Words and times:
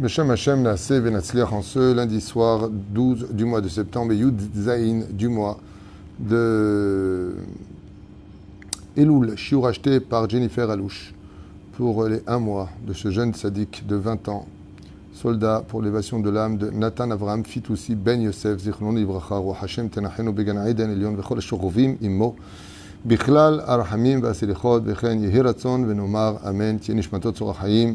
Meshem 0.00 0.28
Hashem 0.28 0.62
Naase 0.62 1.00
Venatzliach 1.00 1.52
en 1.52 1.62
ce 1.62 1.94
lundi 1.94 2.20
soir 2.20 2.68
12 2.68 3.28
du 3.32 3.44
mois 3.44 3.60
de 3.60 3.68
septembre 3.68 4.12
et 4.12 4.16
Yud 4.16 4.40
Zain 4.56 5.02
du 5.10 5.28
mois 5.28 5.58
de 6.18 7.34
Elul, 8.96 9.36
chiour 9.36 9.66
acheté 9.66 10.00
par 10.00 10.28
Jennifer 10.28 10.68
Alouche 10.68 11.14
pour 11.76 12.04
les 12.06 12.22
un 12.26 12.38
mois 12.38 12.68
de 12.86 12.92
ce 12.92 13.10
jeune 13.10 13.34
sadique 13.34 13.86
de 13.86 13.96
20 13.96 14.28
ans, 14.28 14.46
soldat 15.12 15.62
pour 15.66 15.80
l'évasion 15.80 16.18
de 16.18 16.30
l'âme 16.30 16.58
de 16.58 16.70
Nathan 16.70 17.10
Avram 17.10 17.44
Fitoussi 17.44 17.94
Ben 17.94 18.20
Yosef 18.20 18.58
Zichlon 18.60 18.96
Ibracha 18.96 19.36
Roi 19.36 19.56
Hashem 19.62 19.90
Tenachenu 19.90 20.32
Began 20.32 20.64
Aiden 20.66 20.90
Elion 20.90 21.14
Vechol 21.14 21.40
Shokhovim 21.40 21.96
Immo 22.00 22.36
בכלל 23.06 23.60
הרחמים 23.60 24.22
והסליחות 24.22 24.82
וכן 24.86 25.24
יהי 25.24 25.40
רצון 25.40 25.84
ונאמר 25.88 26.36
אמן 26.48 26.78
תהיה 26.78 26.96
נשמתו 26.96 27.32
צור 27.32 27.50
החיים 27.50 27.94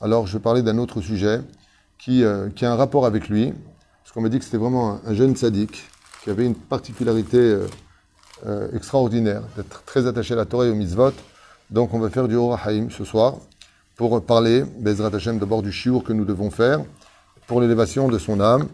alors 0.00 0.26
je 0.26 0.34
vais 0.34 0.42
parler 0.42 0.62
d'un 0.62 0.78
autre 0.78 1.00
sujet 1.00 1.40
qui, 1.98 2.24
euh, 2.24 2.48
qui, 2.50 2.64
a 2.64 2.72
un 2.72 2.76
rapport 2.76 3.06
avec 3.06 3.28
lui. 3.28 3.52
Parce 4.02 4.12
qu'on 4.12 4.22
m'a 4.22 4.28
dit 4.28 4.38
que 4.38 4.44
c'était 4.44 4.56
vraiment 4.56 4.94
un, 4.94 5.00
un, 5.06 5.14
jeune 5.14 5.36
sadique 5.36 5.88
qui 6.24 6.30
avait 6.30 6.46
une 6.46 6.54
particularité 6.54 7.38
euh, 7.38 7.66
euh, 8.46 8.68
extraordinaire, 8.74 9.42
d'être 9.56 9.84
très 9.84 10.06
attaché 10.06 10.34
à 10.34 10.36
la 10.38 10.46
Torah 10.46 10.66
et 10.66 10.70
au 10.70 10.74
mitzvot. 10.74 11.12
Donc 11.70 11.94
on 11.94 11.98
va 11.98 12.10
faire 12.10 12.26
du 12.26 12.34
Horahaim 12.34 12.88
ce 12.90 13.04
soir 13.04 13.36
pour 13.96 14.24
parler, 14.24 14.64
Bezrat 14.78 15.14
Hashem, 15.14 15.38
d'abord 15.38 15.62
du 15.62 15.70
shiur 15.70 16.02
que 16.02 16.12
nous 16.12 16.24
devons 16.24 16.50
faire 16.50 16.80
pour 17.46 17.60
l'élévation 17.60 18.08
de 18.08 18.18
son 18.18 18.40
âme. 18.40 18.68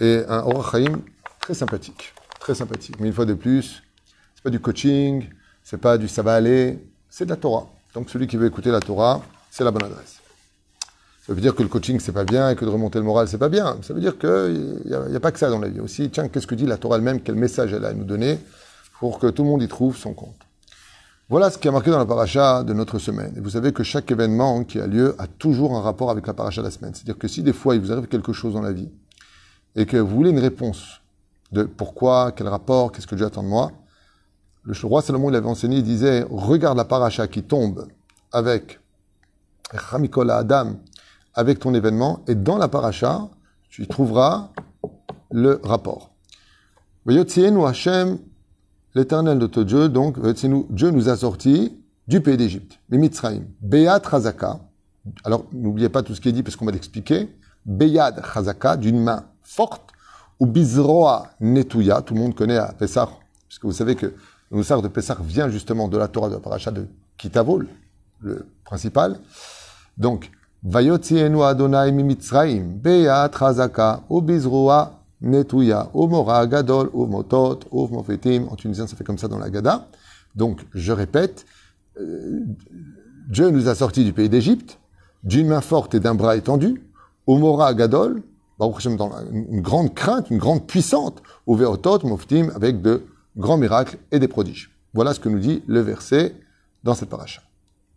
Et 0.00 0.22
un 0.28 0.40
Horahaim 0.40 1.00
très 1.40 1.54
sympathique, 1.54 2.12
très 2.38 2.54
sympathique. 2.54 3.00
Mais 3.00 3.08
une 3.08 3.14
fois 3.14 3.24
de 3.24 3.34
plus, 3.34 3.82
c'est 4.34 4.44
pas 4.44 4.50
du 4.50 4.60
coaching, 4.60 5.26
c'est 5.64 5.80
pas 5.80 5.98
du 5.98 6.06
ça 6.06 6.22
va 6.22 6.34
aller, 6.34 6.78
c'est 7.08 7.24
de 7.24 7.30
la 7.30 7.36
Torah. 7.36 7.66
Donc 7.94 8.10
celui 8.10 8.26
qui 8.26 8.36
veut 8.36 8.46
écouter 8.46 8.70
la 8.70 8.80
Torah, 8.80 9.22
c'est 9.50 9.64
la 9.64 9.70
bonne 9.70 9.84
adresse. 9.84 10.20
Ça 11.28 11.34
veut 11.34 11.42
dire 11.42 11.54
que 11.54 11.62
le 11.62 11.68
coaching 11.68 12.00
c'est 12.00 12.12
pas 12.12 12.24
bien 12.24 12.48
et 12.48 12.56
que 12.56 12.64
de 12.64 12.70
remonter 12.70 12.98
le 12.98 13.04
moral 13.04 13.28
c'est 13.28 13.36
pas 13.36 13.50
bien. 13.50 13.76
Ça 13.82 13.92
veut 13.92 14.00
dire 14.00 14.16
qu'il 14.18 14.80
n'y 14.86 14.94
a, 14.94 15.02
a, 15.14 15.20
pas 15.20 15.30
que 15.30 15.38
ça 15.38 15.50
dans 15.50 15.58
la 15.58 15.68
vie. 15.68 15.78
Aussi, 15.78 16.08
tiens, 16.08 16.28
qu'est-ce 16.28 16.46
que 16.46 16.54
dit 16.54 16.64
la 16.64 16.78
Torah 16.78 16.96
elle-même, 16.96 17.20
quel 17.20 17.34
message 17.34 17.74
elle 17.74 17.84
a 17.84 17.88
à 17.88 17.92
nous 17.92 18.04
donner 18.04 18.38
pour 18.98 19.18
que 19.18 19.26
tout 19.26 19.42
le 19.42 19.50
monde 19.50 19.62
y 19.62 19.68
trouve 19.68 19.94
son 19.94 20.14
compte? 20.14 20.48
Voilà 21.28 21.50
ce 21.50 21.58
qui 21.58 21.68
a 21.68 21.70
marqué 21.70 21.90
dans 21.90 21.98
la 21.98 22.06
paracha 22.06 22.64
de 22.64 22.72
notre 22.72 22.98
semaine. 22.98 23.34
Et 23.36 23.40
vous 23.40 23.50
savez 23.50 23.74
que 23.74 23.82
chaque 23.82 24.10
événement 24.10 24.64
qui 24.64 24.80
a 24.80 24.86
lieu 24.86 25.14
a 25.18 25.26
toujours 25.26 25.76
un 25.76 25.82
rapport 25.82 26.10
avec 26.10 26.26
la 26.26 26.32
paracha 26.32 26.62
de 26.62 26.66
la 26.66 26.70
semaine. 26.70 26.94
C'est-à-dire 26.94 27.18
que 27.18 27.28
si 27.28 27.42
des 27.42 27.52
fois 27.52 27.74
il 27.74 27.82
vous 27.82 27.92
arrive 27.92 28.06
quelque 28.06 28.32
chose 28.32 28.54
dans 28.54 28.62
la 28.62 28.72
vie 28.72 28.88
et 29.76 29.84
que 29.84 29.98
vous 29.98 30.16
voulez 30.16 30.30
une 30.30 30.38
réponse 30.38 31.02
de 31.52 31.64
pourquoi, 31.64 32.32
quel 32.32 32.48
rapport, 32.48 32.90
qu'est-ce 32.90 33.06
que 33.06 33.14
Dieu 33.14 33.26
attend 33.26 33.42
de 33.42 33.48
moi, 33.48 33.72
le 34.64 34.74
roi 34.82 35.02
Salomon, 35.02 35.28
il 35.28 35.36
avait 35.36 35.46
enseigné, 35.46 35.76
il 35.76 35.84
disait, 35.84 36.24
regarde 36.30 36.78
la 36.78 36.86
paracha 36.86 37.28
qui 37.28 37.42
tombe 37.42 37.86
avec 38.32 38.80
Ramikola 39.70 40.38
Adam, 40.38 40.76
avec 41.38 41.60
ton 41.60 41.72
événement, 41.72 42.24
et 42.26 42.34
dans 42.34 42.58
la 42.58 42.66
paracha, 42.66 43.28
tu 43.70 43.84
y 43.84 43.86
trouveras 43.86 44.50
le 45.30 45.60
rapport. 45.62 46.10
Vayotzienu 47.06 47.64
Hashem, 47.64 48.18
l'éternel 48.96 49.38
de 49.38 49.46
ton 49.46 49.62
Dieu, 49.62 49.88
donc, 49.88 50.18
Dieu 50.20 50.90
nous 50.90 51.08
a 51.08 51.16
sortis 51.16 51.78
du 52.08 52.20
pays 52.20 52.36
d'Égypte, 52.36 52.80
Mimitzraim, 52.90 53.42
Beyat 53.60 54.02
Chazaka, 54.10 54.58
alors 55.22 55.44
n'oubliez 55.52 55.88
pas 55.88 56.02
tout 56.02 56.12
ce 56.12 56.20
qui 56.20 56.28
est 56.28 56.32
dit 56.32 56.42
parce 56.42 56.56
qu'on 56.56 56.66
va 56.66 56.72
l'expliquer, 56.72 57.32
Beyad 57.64 58.20
Chazaka, 58.34 58.76
d'une 58.76 59.00
main 59.00 59.26
forte, 59.42 59.92
ou 60.40 60.46
Bizroa 60.46 61.30
Netouya, 61.38 62.02
tout 62.02 62.14
le 62.14 62.20
monde 62.20 62.34
connaît 62.34 62.58
à 62.58 62.72
Pessah, 62.72 63.08
puisque 63.46 63.64
vous 63.64 63.72
savez 63.72 63.94
que 63.94 64.06
le 64.06 64.56
Moussar 64.56 64.82
de 64.82 64.88
Pessah 64.88 65.18
vient 65.20 65.48
justement 65.48 65.86
de 65.86 65.98
la 65.98 66.08
Torah 66.08 66.30
de 66.30 66.34
la 66.34 66.40
paracha 66.40 66.72
de 66.72 66.88
Kitavol, 67.16 67.68
le 68.18 68.44
principal. 68.64 69.20
Donc, 69.96 70.32
Vayotzienu 70.62 71.42
Adonai 71.42 71.92
mimitzraim, 71.92 72.80
Beyat 72.82 73.30
Chazaka, 73.38 74.02
Ubizrua 74.10 74.98
Netuya, 75.20 75.88
Umora 75.94 76.46
Gadol, 76.46 76.90
Umotot, 76.94 77.60
Mofetim. 77.72 78.48
En 78.50 78.56
tunisien, 78.56 78.86
ça 78.86 78.96
fait 78.96 79.04
comme 79.04 79.18
ça 79.18 79.28
dans 79.28 79.38
la 79.38 79.50
Gada. 79.50 79.86
Donc, 80.34 80.60
je 80.74 80.92
répète, 80.92 81.46
euh, 82.00 82.40
Dieu 83.28 83.50
nous 83.50 83.68
a 83.68 83.74
sortis 83.74 84.04
du 84.04 84.12
pays 84.12 84.28
d'Égypte, 84.28 84.78
d'une 85.24 85.48
main 85.48 85.60
forte 85.60 85.94
et 85.94 86.00
d'un 86.00 86.14
bras 86.14 86.36
étendu, 86.36 86.82
Umora 87.26 87.74
Gadol, 87.74 88.22
dans 88.58 88.76
une 88.78 89.60
grande 89.60 89.94
crainte, 89.94 90.30
une 90.30 90.38
grande 90.38 90.66
puissante, 90.66 91.22
Uveotot, 91.46 92.00
Mofetim, 92.04 92.50
avec 92.54 92.82
de 92.82 93.04
grands 93.36 93.58
miracles 93.58 93.98
et 94.10 94.18
des 94.18 94.28
prodiges. 94.28 94.70
Voilà 94.94 95.14
ce 95.14 95.20
que 95.20 95.28
nous 95.28 95.38
dit 95.38 95.62
le 95.66 95.80
verset 95.80 96.34
dans 96.82 96.94
cette 96.94 97.08
paracha. 97.08 97.42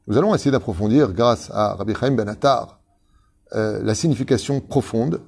Nous 0.07 0.17
allons 0.17 0.33
essayer 0.33 0.51
d'approfondir, 0.51 1.13
grâce 1.13 1.51
à 1.51 1.75
Rabbi 1.75 1.93
Chaim 1.93 2.11
Ben 2.11 2.27
Attar, 2.27 2.79
euh, 3.53 3.81
la 3.83 3.93
signification 3.93 4.59
profonde 4.59 5.21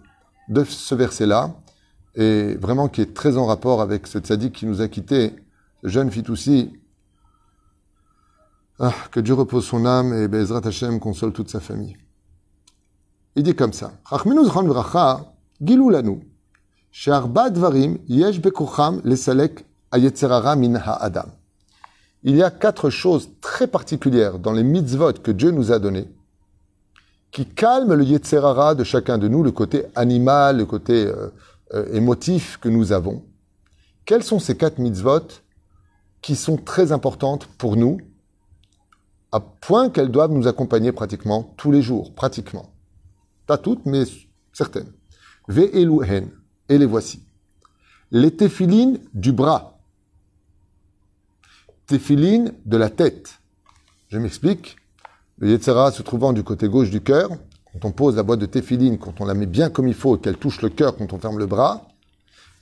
de 0.50 0.63
ce 0.63 0.95
verset-là, 0.95 1.51
et 2.16 2.56
vraiment 2.56 2.88
qui 2.88 3.01
est 3.01 3.13
très 3.13 3.38
en 3.38 3.45
rapport 3.45 3.81
avec 3.81 4.07
ce 4.07 4.19
tzaddik 4.19 4.53
qui 4.53 4.66
nous 4.66 4.81
a 4.81 4.88
quittés, 4.88 5.35
jeune 5.83 6.12
Fitoussi. 6.12 6.73
Ah, 8.79 8.94
que 9.12 9.19
Dieu 9.19 9.35
repose 9.35 9.66
son 9.66 9.85
âme 9.85 10.13
et 10.13 10.28
Bezrat 10.28 10.66
Hashem 10.66 11.00
console 11.00 11.33
toute 11.33 11.50
sa 11.50 11.59
famille. 11.59 11.95
Il 13.35 13.44
dit 13.44 13.56
comme 13.56 13.73
ça. 13.73 13.91
Dvarim 17.51 17.97
yesh 18.07 18.41
bekocham 18.41 19.01
lesalek 19.03 19.66
min 19.94 20.75
Adam. 20.75 21.25
Il 22.23 22.35
y 22.35 22.44
a 22.44 22.51
quatre 22.51 22.89
choses 22.89 23.29
très 23.41 23.67
particulières 23.67 24.39
dans 24.39 24.53
les 24.53 24.63
mitzvot 24.63 25.13
que 25.13 25.31
Dieu 25.31 25.51
nous 25.51 25.72
a 25.72 25.79
données 25.79 26.07
qui 27.34 27.47
calment 27.47 27.95
le 27.95 28.03
Yetzerara 28.03 28.75
de 28.75 28.84
chacun 28.84 29.17
de 29.17 29.28
nous, 29.28 29.44
le 29.44 29.51
côté 29.51 29.85
animal, 29.95 30.57
le 30.57 30.66
côté 30.66 31.07
euh, 31.07 31.29
euh, 31.73 31.91
émotif 31.91 32.57
que 32.57 32.69
nous 32.69 32.94
avons. 32.94 33.25
Quelles 34.06 34.23
sont 34.23 34.39
ces 34.39 34.56
quatre 34.56 34.78
mitzvot 34.78 35.41
qui 36.22 36.35
sont 36.35 36.57
très 36.57 36.91
importantes 36.91 37.47
pour 37.57 37.75
nous, 37.75 37.97
à 39.31 39.39
point 39.39 39.89
qu'elles 39.89 40.12
doivent 40.12 40.31
nous 40.31 40.47
accompagner 40.47 40.91
pratiquement 40.91 41.56
tous 41.57 41.72
les 41.72 41.81
jours, 41.81 42.13
pratiquement. 42.13 42.72
Pas 43.47 43.57
toutes, 43.57 43.85
mais 43.88 44.03
certaines. 44.53 44.94
Ve'eluhen, 45.47 46.29
et 46.69 46.78
les 46.78 46.85
voici. 46.85 47.23
Les 48.12 48.29
téphilines 48.29 49.00
du 49.16 49.31
bras 49.31 49.72
téphilines 51.93 52.53
de 52.65 52.75
la 52.75 52.89
tête. 52.89 53.39
Je 54.09 54.17
m'explique. 54.17 54.77
Le 55.37 55.49
Yetzera 55.49 55.91
se 55.91 56.01
trouvant 56.01 56.33
du 56.33 56.43
côté 56.43 56.67
gauche 56.67 56.89
du 56.89 57.01
cœur, 57.01 57.29
quand 57.71 57.85
on 57.85 57.91
pose 57.91 58.15
la 58.15 58.23
boîte 58.23 58.39
de 58.39 58.47
téphiline, 58.47 58.97
quand 58.97 59.21
on 59.21 59.25
la 59.25 59.35
met 59.35 59.45
bien 59.45 59.69
comme 59.69 59.87
il 59.87 59.93
faut 59.93 60.17
et 60.17 60.19
qu'elle 60.19 60.37
touche 60.37 60.63
le 60.63 60.69
cœur 60.69 60.97
quand 60.97 61.13
on 61.13 61.19
ferme 61.19 61.37
le 61.37 61.45
bras, 61.45 61.87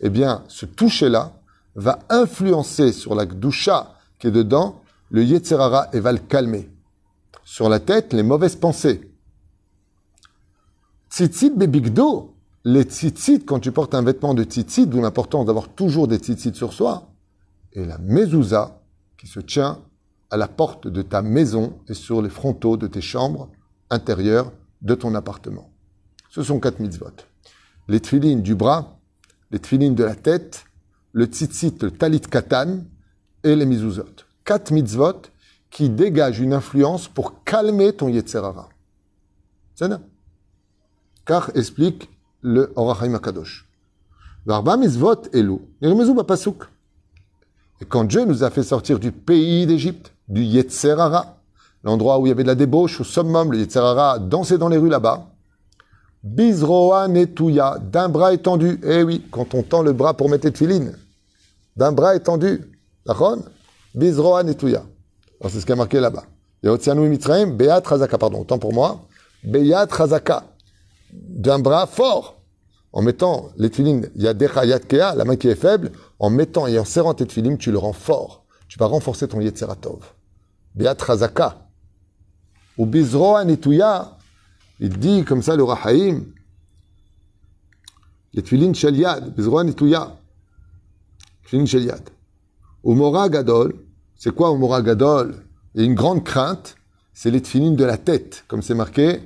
eh 0.02 0.10
bien, 0.10 0.44
ce 0.50 0.66
toucher-là 0.66 1.32
va 1.76 2.00
influencer 2.10 2.92
sur 2.92 3.16
la 3.16 3.26
doucha 3.26 3.96
qui 4.20 4.28
est 4.28 4.32
dedans 4.32 4.82
le 5.10 5.24
Yetzerara 5.24 5.88
et 5.94 6.02
va 6.02 6.12
le 6.12 6.20
calmer. 6.20 6.70
Sur 7.46 7.70
la 7.70 7.80
tête, 7.80 8.12
les 8.12 8.24
mauvaises 8.24 8.58
pensées. 8.58 9.14
Tzitzit 11.10 11.52
bebigdo, 11.52 12.36
les 12.66 12.84
tzitzit, 12.84 13.46
quand 13.46 13.62
tu 13.62 13.72
portes 13.72 13.96
un 13.96 14.04
vêtement 14.04 14.34
de 14.34 14.44
tzitzit, 14.44 14.88
d'où 14.88 15.00
l'importance 15.00 15.46
d'avoir 15.46 15.70
toujours 15.70 16.10
des 16.10 16.18
tzitzit 16.18 16.54
sur 16.54 16.74
soi, 16.74 17.08
et 17.72 17.86
la 17.86 17.98
mezouza, 17.98 18.81
qui 19.22 19.28
se 19.28 19.40
tient 19.40 19.78
à 20.32 20.38
la 20.38 20.48
porte 20.48 20.88
de 20.88 21.04
ta 21.04 21.22
maison 21.22 21.78
et 21.88 21.94
sur 21.94 22.24
les 22.24 22.30
frontaux 22.30 22.76
de 22.76 22.88
tes 22.88 23.02
chambres 23.02 23.52
intérieures 23.92 24.52
de 24.82 24.96
ton 24.96 25.14
appartement. 25.14 25.72
Ce 26.32 26.42
sont 26.42 26.60
quatre 26.60 26.80
mitzvot. 26.80 27.14
Les 27.88 28.00
tfilines 28.00 28.42
du 28.42 28.56
bras, 28.56 28.98
les 29.52 29.60
tfilines 29.60 29.94
de 29.94 30.04
la 30.04 30.16
tête, 30.16 30.66
le 31.12 31.26
tzitzit, 31.26 31.84
le 31.84 31.92
talit 31.92 32.22
katan 32.22 32.80
et 33.44 33.56
les 33.56 33.68
mizuzot. 33.68 34.26
Quatre 34.44 34.72
mitzvot 34.72 35.22
qui 35.70 35.90
dégagent 35.90 36.40
une 36.40 36.54
influence 36.54 37.08
pour 37.08 37.44
calmer 37.44 37.94
ton 37.94 38.10
yetzerara. 38.10 38.70
C'est 39.76 39.88
ça 39.88 40.02
Car 41.28 41.52
explique 41.54 42.10
le 42.42 42.74
Orachaim 42.76 43.14
Akadosh. 43.14 43.70
Varba 44.48 44.78
mitzvot 44.78 45.28
elu. 45.32 45.60
Nirmezu 45.80 46.16
pasuk. 46.24 46.72
Et 47.82 47.86
quand 47.86 48.04
Dieu 48.04 48.26
nous 48.26 48.44
a 48.44 48.50
fait 48.50 48.64
sortir 48.64 49.00
du 49.00 49.12
pays 49.12 49.66
d'Égypte, 49.66 50.14
du 50.28 50.44
Yetzerara, 50.44 51.38
l'endroit 51.84 52.20
où 52.20 52.28
il 52.28 52.30
y 52.30 52.32
avait 52.32 52.44
de 52.44 52.48
la 52.48 52.56
débauche, 52.56 53.02
au 53.02 53.04
summum, 53.04 53.52
le 53.52 53.60
Yetzerara 53.60 54.20
dansait 54.20 54.58
dans 54.58 54.70
les 54.70 54.78
rues 54.78 54.90
là-bas, 54.90 55.28
Bizroa 56.24 57.08
netouya, 57.08 57.80
d'un 57.82 58.08
bras 58.08 58.32
étendu. 58.32 58.80
Eh 58.84 59.02
oui, 59.02 59.26
quand 59.32 59.56
on 59.56 59.64
tend 59.64 59.82
le 59.82 59.92
bras 59.92 60.14
pour 60.14 60.30
mettre 60.30 60.46
les 60.46 60.54
filines, 60.56 60.96
d'un 61.76 61.92
bras 61.92 62.16
étendu. 62.16 62.62
D'accord 63.08 63.38
Bizroa 63.96 64.44
netouya. 64.44 64.84
Alors 65.40 65.52
c'est 65.52 65.60
ce 65.60 65.66
qui 65.66 65.72
a 65.72 65.76
marqué 65.76 66.00
là-bas. 66.00 66.24
Yotzianu 66.62 67.10
mitzraim, 67.10 67.48
beat 67.48 67.88
razaka, 67.88 68.20
pardon, 68.20 68.42
autant 68.42 68.60
pour 68.60 68.72
moi. 68.72 69.02
Beyat 69.44 69.88
razaka, 69.90 70.44
d'un 71.12 71.58
bras 71.58 71.88
fort. 71.88 72.41
En 72.94 73.02
mettant 73.02 73.50
les 73.58 73.70
filines, 73.70 74.10
il 74.16 74.22
y 74.22 74.26
la 74.26 75.26
main 75.26 75.36
qui 75.38 75.48
est 75.48 75.56
faible, 75.56 75.92
en 76.20 76.30
mettant 76.30 76.68
et 76.68 76.78
en 76.78 76.86
serrant 76.86 77.14
tes 77.14 77.26
tu 77.26 77.72
le 77.72 77.78
rends 77.78 77.94
fort. 77.94 78.46
Tu 78.68 78.78
vas 78.78 78.86
renforcer 78.86 79.28
ton 79.28 79.40
yetzeratov. 79.40 80.14
Beat 80.76 81.02
razaka. 81.02 81.68
Ou 82.78 82.86
bizroa 82.86 83.44
netouya, 83.46 84.18
il 84.80 84.98
dit 84.98 85.24
comme 85.24 85.42
ça 85.42 85.56
le 85.56 85.64
Rahaim, 85.64 86.24
les 88.34 88.42
tfilin 88.42 88.74
shel 88.74 88.98
yad, 88.98 89.36
bezroa 89.36 89.64
netouya, 89.64 90.18
tfilin 91.46 91.66
shel 91.66 91.84
yad. 91.84 92.10
Umora 92.84 93.30
gadol, 93.30 93.76
c'est 94.16 94.34
quoi 94.34 94.52
Umora 94.52 94.82
gadol? 94.82 95.36
A 95.78 95.82
une 95.82 95.96
grande 95.96 96.24
crainte, 96.24 96.76
c'est 97.14 97.32
les 97.32 97.42
de 97.42 97.84
la 97.84 97.98
tête, 97.98 98.44
comme 98.48 98.62
c'est 98.62 98.74
marqué. 98.74 99.22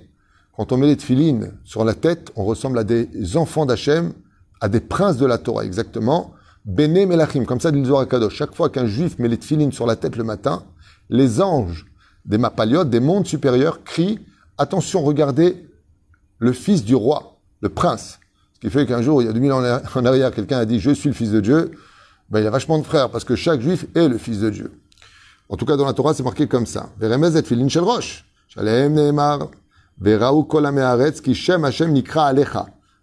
Quand 0.56 0.72
on 0.72 0.78
met 0.78 0.88
les 0.88 0.96
tfilin 0.96 1.52
sur 1.64 1.84
la 1.84 1.94
tête, 1.94 2.32
on 2.36 2.46
ressemble 2.46 2.80
à 2.80 2.84
des 2.84 3.36
enfants 3.36 3.66
d'Hachem, 3.66 4.14
à 4.62 4.70
des 4.70 4.80
princes 4.80 5.18
de 5.18 5.26
la 5.26 5.38
Torah, 5.38 5.66
exactement. 5.66 6.34
Bene 6.66 7.06
Melachim, 7.06 7.46
comme 7.46 7.60
ça 7.60 7.72
dit 7.72 7.82
le 7.82 8.06
Kadosh. 8.06 8.34
Chaque 8.34 8.56
fois 8.56 8.70
qu'un 8.70 8.86
juif 8.88 9.20
met 9.20 9.28
les 9.28 9.38
tfilin 9.38 9.72
sur 9.72 9.86
la 9.86 9.96
tête 9.96 10.16
le 10.16 10.24
matin, 10.24 10.64
les 11.10 11.42
anges 11.42 11.86
des 12.26 12.38
Mapaliotes, 12.38 12.90
des 12.90 13.00
mondes 13.00 13.28
supérieurs, 13.28 13.84
crient 13.84 14.20
Attention, 14.58 15.04
regardez 15.04 15.68
le 16.40 16.54
fils 16.54 16.86
du 16.86 16.96
roi, 16.96 17.38
le 17.60 17.68
prince. 17.68 18.20
Ce 18.54 18.60
qui 18.62 18.70
fait 18.70 18.86
qu'un 18.86 19.02
jour, 19.02 19.22
il 19.22 19.26
y 19.26 19.30
a 19.30 19.34
2000 19.34 19.52
ans 19.52 19.62
en 19.96 20.06
arrière, 20.06 20.32
quelqu'un 20.32 20.60
a 20.60 20.66
dit 20.66 20.80
Je 20.80 20.92
suis 20.92 21.10
le 21.10 21.16
fils 21.16 21.32
de 21.32 21.42
Dieu. 21.42 21.72
Ben, 22.30 22.40
il 22.40 22.46
y 22.46 22.48
a 22.48 22.50
vachement 22.50 22.80
de 22.80 22.84
frères, 22.84 23.10
parce 23.12 23.26
que 23.26 23.36
chaque 23.36 23.60
juif 23.60 23.86
est 23.94 24.08
le 24.08 24.18
fils 24.18 24.40
de 24.40 24.50
Dieu. 24.50 24.72
En 25.50 25.58
tout 25.58 25.66
cas, 25.66 25.76
dans 25.76 25.86
la 25.86 25.94
Torah, 25.94 26.14
c'est 26.14 26.24
marqué 26.24 26.48
comme 26.48 26.66
ça. 26.66 26.90
Veremez 26.98 27.38
et 27.38 27.70
shel. 27.70 27.86
Shalem. 28.48 29.50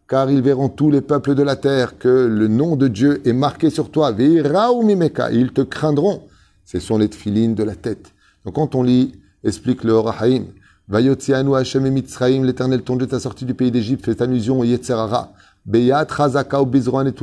Car 0.09 0.31
ils 0.31 0.43
verront 0.43 0.69
tous 0.69 0.91
les 0.91 1.01
peuples 1.01 1.35
de 1.35 1.43
la 1.43 1.57
terre 1.57 1.99
que 1.99 2.09
le 2.09 2.49
nom 2.49 2.77
de 2.77 2.89
Dieu 2.89 3.27
est 3.27 3.33
marqué 3.33 3.71
sur 3.71 3.91
toi. 3.91 4.15
Ils 4.19 5.53
te 5.55 5.63
craindront. 5.63 6.23
Ce 6.65 6.81
sont 6.81 6.99
les 6.99 7.09
tfilines 7.09 7.55
de 7.55 7.65
la 7.65 7.75
tête. 7.75 8.13
Donc 8.45 8.55
quand 8.55 8.75
on 8.75 8.83
lit, 8.83 9.15
explique 9.45 9.85
le 9.85 9.93
Horahaim, 9.93 10.45
Vayotzianu 10.89 11.55
Hashem 11.55 11.87
et 11.87 11.91
Mitzraim, 11.91 12.45
l'éternel 12.45 12.83
ton 12.83 12.97
Dieu 12.97 13.07
t'a 13.07 13.21
sorti 13.21 13.45
du 13.45 13.55
pays 13.55 13.71
d'Égypte, 13.71 14.05
fait 14.05 14.21
allusion 14.21 14.61
au 14.61 14.65
Yetzerara. 14.65 15.33
Beyat 15.65 16.07
Razaka 16.11 16.61
au 16.61 16.67
Bizroan 16.67 17.07
et 17.07 17.15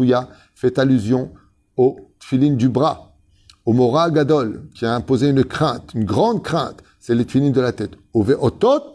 fait 0.56 0.80
allusion 0.80 1.31
au 1.77 1.98
tfilin 2.19 2.54
du 2.54 2.69
bras. 2.69 3.13
Au 3.66 3.74
Mora 3.74 4.10
Gadol, 4.10 4.63
qui 4.74 4.86
a 4.86 4.95
imposé 4.95 5.30
une 5.30 5.44
crainte, 5.44 5.92
une 5.94 6.06
grande 6.06 6.42
crainte, 6.42 6.81
c'est 7.00 7.13
les 7.13 7.25
tfilin 7.25 7.51
de 7.51 7.62
la 7.62 7.74
tête. 7.74 7.92
Au 8.13 8.24
Veotot, 8.24 8.94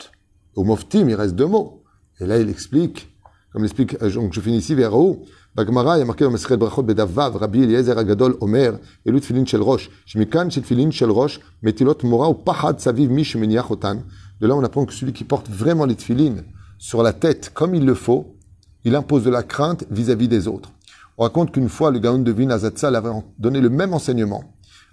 au 0.56 0.64
Moftim, 0.64 1.08
il 1.10 1.16
reste 1.16 1.36
deux 1.36 1.46
mots. 1.46 1.84
Et 2.20 2.26
là, 2.26 2.38
il 2.38 2.50
explique, 2.50 3.10
comme 3.52 3.64
l'explique, 3.64 4.00
donc 4.00 4.34
je 4.34 4.42
finis 4.42 4.58
ici, 4.58 4.76
vers 4.76 4.96
haut, 4.96 5.26
בגמרא 5.56 5.94
היה 5.94 6.06
מרכיב 6.06 6.28
במסכת 6.28 6.60
ברכות 6.60 6.86
בדף 6.86 7.08
ו', 7.14 7.20
רבי 7.20 7.64
אליעזר 7.64 8.00
הגדול 8.00 8.38
אומר, 8.42 8.76
אלו 9.08 9.20
תפילין 9.20 9.46
של 9.46 9.62
ראש, 9.62 9.90
שמכאן 10.06 10.50
שתפילין 10.50 10.92
של 10.92 11.12
ראש 11.12 11.40
מטילות 11.64 12.04
מורא 12.04 12.28
ופחד 12.28 12.80
סביב 12.80 13.12
מי 13.12 13.24
שמניח 13.24 13.70
אותן. 13.70 13.98
De 14.42 14.48
là, 14.48 14.56
on 14.56 14.64
apprend 14.64 14.86
que 14.86 14.94
celui 14.94 15.12
qui 15.12 15.26
porte 15.26 15.50
vraiment 15.50 15.86
les 15.86 15.96
tefilines 15.96 16.44
sur 16.78 17.04
la 17.04 17.12
tête 17.12 17.52
comme 17.54 17.76
il 17.76 17.86
le 17.86 17.94
faut, 17.94 18.38
il 18.86 18.96
impose 18.96 19.26
de 19.26 19.30
la 19.30 19.44
crainte 19.44 19.84
vis-à-vis 19.92 20.30
des 20.30 20.48
autres. 20.48 20.72
On 21.18 21.24
raconte 21.24 21.52
qu'une 21.52 21.68
fois, 21.68 21.92
le 21.92 22.00
Gaon 22.00 22.20
de 22.20 22.32
Vin 22.32 22.50
Azatzal 22.50 22.96
avait 22.96 23.10
donné 23.38 23.60
le 23.60 23.70
même 23.70 23.94
enseignement 23.94 24.44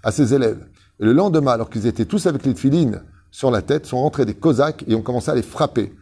à 0.03 0.11
ses 0.11 0.33
élèves. 0.33 0.65
Et 0.99 1.05
le 1.05 1.13
lendemain, 1.13 1.53
alors 1.53 1.69
qu'ils 1.69 1.87
étaient 1.87 2.03
tous 2.03 2.25
avec 2.25 2.45
les 2.45 2.53
tefilines 2.53 3.03
sur 3.32 3.50
la 3.50 3.62
tête, 3.62 3.86
sont 3.86 3.98
rentrés 3.98 4.24
des 4.24 4.34
Cosaques 4.34 4.84
et 4.86 4.94
ont 4.94 5.02
commencé 5.02 5.32
à 5.32 5.34
les 5.34 5.42
frapper. 5.42 5.92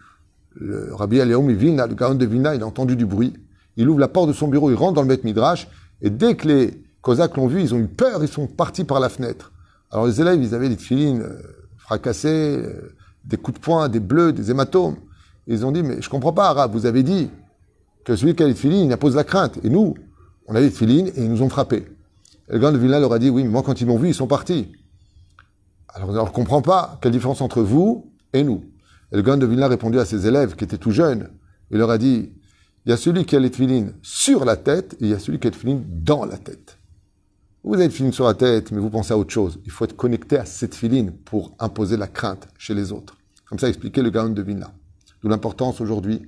Le 0.54 0.94
Rabbi 0.94 1.18
Aleom 1.18 1.50
Vilna, 1.52 1.86
le 1.86 1.94
Gaon 1.94 2.14
de 2.14 2.26
Vina, 2.26 2.54
il 2.54 2.62
a 2.62 2.66
entendu 2.66 2.96
du 2.96 3.06
bruit 3.06 3.32
il 3.76 3.88
ouvre 3.88 4.00
la 4.00 4.08
porte 4.08 4.28
de 4.28 4.32
son 4.34 4.48
bureau, 4.48 4.70
il 4.70 4.76
rentre 4.76 4.94
dans 4.94 5.02
le 5.02 5.08
Beth 5.08 5.24
Midrash, 5.24 5.68
et 6.02 6.10
dès 6.10 6.34
que 6.34 6.48
les 6.48 6.82
Cosaques 7.00 7.36
l'ont 7.36 7.46
vu, 7.46 7.62
ils 7.62 7.74
ont 7.74 7.78
eu 7.78 7.86
peur, 7.86 8.22
ils 8.22 8.28
sont 8.28 8.46
partis 8.46 8.84
par 8.84 9.00
la 9.00 9.08
fenêtre. 9.08 9.52
Alors 9.90 10.06
les 10.06 10.20
élèves, 10.20 10.42
ils 10.42 10.54
avaient 10.54 10.68
des 10.68 10.76
filines 10.76 11.22
euh, 11.22 11.40
fracassées, 11.78 12.58
euh, 12.58 12.94
des 13.24 13.38
coups 13.38 13.58
de 13.58 13.64
poing, 13.64 13.88
des 13.88 14.00
bleus, 14.00 14.32
des 14.32 14.50
hématomes. 14.50 14.96
ils 15.46 15.64
ont 15.64 15.72
dit, 15.72 15.82
mais 15.82 16.02
je 16.02 16.10
comprends 16.10 16.32
pas, 16.32 16.48
arabe, 16.48 16.72
vous 16.72 16.86
avez 16.86 17.02
dit 17.02 17.30
que 18.04 18.16
celui 18.16 18.34
qui 18.34 18.42
a 18.42 18.46
les 18.46 18.54
filines, 18.54 18.86
il 18.86 18.92
impose 18.92 19.16
la 19.16 19.24
crainte. 19.24 19.58
Et 19.64 19.70
nous, 19.70 19.94
on 20.46 20.54
a 20.54 20.60
des 20.60 20.70
filines 20.70 21.08
et 21.08 21.22
ils 21.22 21.30
nous 21.30 21.42
ont 21.42 21.48
frappés. 21.48 21.86
Et 22.48 22.52
le 22.52 22.58
grand 22.58 22.72
de 22.72 22.78
Vilna 22.78 23.00
leur 23.00 23.12
a 23.12 23.18
dit, 23.18 23.30
oui, 23.30 23.44
mais 23.44 23.48
moi, 23.48 23.62
quand 23.62 23.80
ils 23.80 23.86
m'ont 23.86 23.98
vu, 23.98 24.08
ils 24.08 24.14
sont 24.14 24.26
partis. 24.26 24.72
Alors, 25.94 26.10
on 26.10 26.24
ne 26.24 26.30
comprend 26.30 26.62
pas 26.62 26.98
quelle 27.02 27.12
différence 27.12 27.40
entre 27.40 27.62
vous 27.62 28.12
et 28.32 28.44
nous. 28.44 28.64
Et 29.12 29.16
le 29.16 29.22
grand 29.22 29.36
de 29.36 29.46
Vilna 29.46 29.66
a 29.66 29.68
répondu 29.68 29.98
à 29.98 30.04
ses 30.04 30.26
élèves 30.26 30.54
qui 30.54 30.64
étaient 30.64 30.78
tout 30.78 30.92
jeunes. 30.92 31.30
Il 31.70 31.78
leur 31.78 31.90
a 31.90 31.98
dit, 31.98 32.32
il 32.86 32.90
y 32.90 32.92
a 32.92 32.96
celui 32.96 33.24
qui 33.24 33.36
a 33.36 33.40
les 33.40 33.50
tefilines 33.50 33.94
sur 34.02 34.44
la 34.44 34.56
tête 34.56 34.94
et 35.00 35.04
il 35.04 35.08
y 35.08 35.14
a 35.14 35.18
celui 35.18 35.38
qui 35.38 35.48
a 35.48 35.50
les 35.50 35.56
tefilines 35.56 35.84
dans 35.88 36.24
la 36.24 36.38
tête. 36.38 36.78
Vous 37.62 37.74
avez 37.74 37.88
les 37.88 38.12
sur 38.12 38.24
la 38.24 38.34
tête, 38.34 38.72
mais 38.72 38.78
vous 38.78 38.88
pensez 38.88 39.12
à 39.12 39.18
autre 39.18 39.32
chose. 39.32 39.58
Il 39.64 39.70
faut 39.70 39.84
être 39.84 39.96
connecté 39.96 40.38
à 40.38 40.46
cette 40.46 40.74
filine 40.74 41.12
pour 41.12 41.54
imposer 41.58 41.96
la 41.96 42.06
crainte 42.06 42.48
chez 42.56 42.74
les 42.74 42.90
autres. 42.90 43.18
Comme 43.46 43.58
ça, 43.58 43.68
expliquer 43.68 44.00
le 44.00 44.10
Gaon 44.10 44.30
de 44.30 44.42
Vilna. 44.42 44.72
D'où 45.22 45.28
l'importance 45.28 45.80
aujourd'hui 45.80 46.20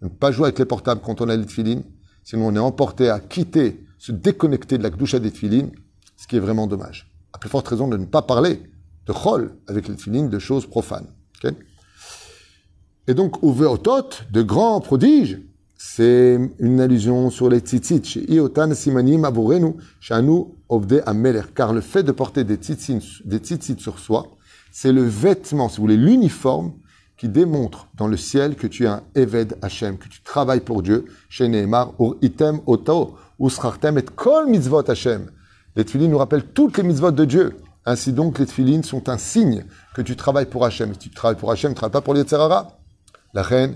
de 0.00 0.06
ne 0.06 0.08
pas 0.08 0.32
jouer 0.32 0.46
avec 0.46 0.58
les 0.58 0.64
portables 0.64 1.02
quand 1.04 1.20
on 1.20 1.28
a 1.28 1.36
les 1.36 1.44
tefilines, 1.44 1.84
sinon 2.24 2.48
on 2.48 2.54
est 2.56 2.58
emporté 2.58 3.08
à 3.10 3.20
quitter, 3.20 3.84
se 3.98 4.12
déconnecter 4.12 4.78
de 4.78 4.82
la 4.82 4.90
douche 4.90 5.14
des 5.14 5.30
tefilines, 5.30 5.70
ce 6.16 6.26
qui 6.26 6.36
est 6.36 6.40
vraiment 6.40 6.66
dommage. 6.66 7.12
À 7.32 7.38
plus 7.38 7.50
forte 7.50 7.68
raison 7.68 7.86
de 7.86 7.96
ne 7.96 8.06
pas 8.06 8.22
parler 8.22 8.69
de 9.10 9.12
chol 9.12 9.56
avec 9.66 9.88
les 9.88 9.96
tefilines, 9.96 10.28
de 10.28 10.38
choses 10.38 10.66
profanes. 10.66 11.08
et 13.08 13.14
donc, 13.14 13.42
au 13.42 13.52
Veotot, 13.52 14.10
de 14.30 14.42
grands 14.42 14.80
prodiges, 14.80 15.40
c'est 15.76 16.38
une 16.58 16.80
allusion 16.80 17.30
sur 17.30 17.48
les 17.48 17.58
tzitzit. 17.58 18.04
Chez 18.04 18.32
Iotan 18.32 18.72
Simanim 18.74 19.24
Avorenu, 19.24 19.74
Shanu 19.98 20.44
Ovde 20.68 21.02
Ameler. 21.06 21.42
Car 21.54 21.72
le 21.72 21.80
fait 21.80 22.04
de 22.04 22.12
porter 22.12 22.44
des 22.44 22.56
tzitzit, 22.56 23.02
des 23.24 23.38
tzitzit 23.38 23.80
sur 23.80 23.98
soi, 23.98 24.36
c'est 24.70 24.92
le 24.92 25.02
vêtement, 25.02 25.68
si 25.68 25.78
vous 25.78 25.84
voulez, 25.84 25.96
l'uniforme 25.96 26.74
qui 27.16 27.28
démontre 27.28 27.88
dans 27.96 28.06
le 28.06 28.16
ciel 28.16 28.54
que 28.54 28.66
tu 28.66 28.84
es 28.84 28.88
un 28.88 29.02
Eved 29.14 29.56
Hashem, 29.62 29.98
que 29.98 30.08
tu 30.08 30.22
travailles 30.22 30.60
pour 30.60 30.82
Dieu. 30.82 31.06
Chez 31.28 31.48
Nehemar, 31.48 31.94
Ur 31.98 32.16
Item 32.22 32.60
Oto, 32.66 33.16
Usrartem 33.40 33.98
et 33.98 34.04
Kol 34.04 34.46
Mitzvot 34.46 34.88
Hashem. 34.88 35.30
Les 35.74 35.84
tfilines 35.84 36.10
nous 36.10 36.18
rappellent 36.18 36.46
toutes 36.54 36.76
les 36.76 36.84
mitzvot 36.84 37.10
de 37.10 37.24
Dieu. 37.24 37.56
Ainsi 37.90 38.12
donc, 38.12 38.38
les 38.38 38.46
tfilines 38.46 38.84
sont 38.84 39.08
un 39.08 39.18
signe 39.18 39.64
que 39.94 40.02
tu 40.02 40.14
travailles 40.14 40.46
pour 40.46 40.64
Hashem. 40.64 40.92
Si 40.92 40.98
tu 41.00 41.10
travailles 41.10 41.36
pour 41.36 41.50
Hashem, 41.50 41.70
tu 41.70 41.72
ne 41.72 41.74
travailles 41.74 41.92
pas 41.92 42.00
pour 42.00 42.14
les. 42.14 42.22
La 43.34 43.42
reine, 43.42 43.74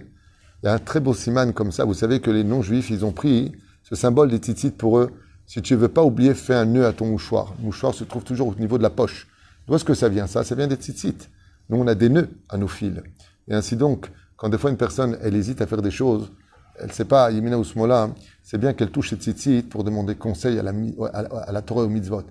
il 0.62 0.66
y 0.66 0.68
a 0.68 0.74
un 0.74 0.78
très 0.78 1.00
beau 1.00 1.14
siman 1.14 1.52
comme 1.52 1.72
ça. 1.72 1.84
Vous 1.84 1.94
savez 1.94 2.20
que 2.20 2.30
les 2.30 2.44
non-juifs, 2.44 2.90
ils 2.90 3.04
ont 3.04 3.10
pris 3.10 3.50
ce 3.82 3.96
symbole 3.96 4.30
des 4.30 4.36
tzitzit 4.36 4.70
pour 4.70 4.98
eux. 4.98 5.10
Si 5.46 5.60
tu 5.62 5.74
ne 5.74 5.80
veux 5.80 5.88
pas 5.88 6.04
oublier, 6.04 6.34
fais 6.34 6.54
un 6.54 6.64
nœud 6.64 6.86
à 6.86 6.92
ton 6.92 7.06
mouchoir. 7.06 7.54
Le 7.58 7.64
mouchoir 7.64 7.92
se 7.92 8.04
trouve 8.04 8.22
toujours 8.22 8.46
au 8.46 8.54
niveau 8.54 8.78
de 8.78 8.84
la 8.84 8.90
poche. 8.90 9.26
D'où 9.66 9.74
est-ce 9.74 9.84
que 9.84 9.94
ça 9.94 10.08
vient 10.08 10.28
ça? 10.28 10.44
Ça 10.44 10.54
vient 10.54 10.68
des 10.68 10.76
tzitzit. 10.76 11.28
Nous, 11.68 11.76
on 11.76 11.86
a 11.88 11.96
des 11.96 12.08
nœuds 12.08 12.30
à 12.48 12.56
nos 12.56 12.68
fils. 12.68 13.02
Et 13.48 13.54
ainsi 13.54 13.74
donc, 13.74 14.12
quand 14.36 14.48
des 14.48 14.58
fois 14.58 14.70
une 14.70 14.76
personne, 14.76 15.18
elle 15.22 15.34
hésite 15.34 15.60
à 15.60 15.66
faire 15.66 15.82
des 15.82 15.90
choses, 15.90 16.30
elle 16.78 16.86
ne 16.86 16.92
sait 16.92 17.04
pas, 17.04 17.32
Yemina 17.32 17.58
Ousmola, 17.58 18.10
c'est 18.44 18.58
bien 18.58 18.74
qu'elle 18.74 18.90
touche 18.90 19.10
ses 19.10 19.16
tzitzit 19.16 19.62
pour 19.64 19.82
demander 19.82 20.14
conseil 20.14 20.56
à 20.60 20.62
la, 20.62 20.72
à, 21.12 21.50
la 21.50 21.62
Torah 21.62 21.82
au 21.82 21.88
mitzvot. 21.88 22.22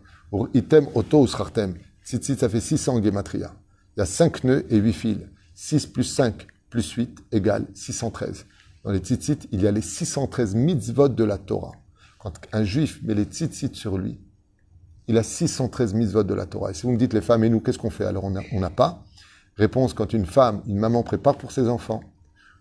Item 0.54 0.88
auto 0.96 1.22
usrartem. 1.22 1.76
Tzitzit, 2.04 2.40
ça 2.40 2.50
fait 2.50 2.60
600 2.60 3.04
gematria. 3.04 3.54
Il 3.96 4.00
y 4.00 4.02
a 4.02 4.06
5 4.06 4.44
nœuds 4.44 4.66
et 4.70 4.78
8 4.78 4.94
fils. 4.94 5.18
6 5.54 5.86
plus 5.88 6.04
5 6.04 6.48
plus 6.70 6.92
8 6.92 7.26
égale 7.32 7.68
613. 7.76 8.46
Dans 8.84 8.92
les 8.92 9.00
tzitzit, 9.00 9.48
il 9.52 9.62
y 9.62 9.68
a 9.68 9.72
les 9.72 9.82
613 9.82 10.56
mitzvot 10.56 11.10
de 11.10 11.24
la 11.24 11.38
Torah. 11.38 11.74
Quand 12.18 12.34
un 12.52 12.64
juif 12.64 13.00
met 13.04 13.14
les 13.14 13.26
tzitzit 13.26 13.76
sur 13.76 13.98
lui, 13.98 14.20
il 15.08 15.18
a 15.18 15.24
613 15.24 15.94
mitzvot 15.94 16.24
de 16.24 16.34
la 16.34 16.48
Torah. 16.48 16.72
Et 16.72 16.74
si 16.74 16.84
vous 16.84 16.94
me 16.94 16.98
dites 16.98 17.14
les 17.14 17.22
femmes 17.22 17.44
et 17.44 17.50
nous, 17.50 17.60
qu'est-ce 17.60 17.78
qu'on 17.78 17.92
fait? 17.92 18.06
Alors 18.06 18.24
on 18.24 18.60
n'a 18.60 18.70
pas. 18.72 19.04
Réponse, 19.56 19.94
quand 19.94 20.14
une 20.14 20.26
femme, 20.26 20.64
une 20.66 20.80
maman 20.80 21.04
prépare 21.04 21.38
pour 21.38 21.52
ses 21.52 21.70
enfants, 21.70 22.02